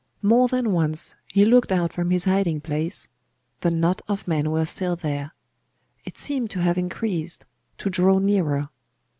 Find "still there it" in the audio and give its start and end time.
4.65-6.17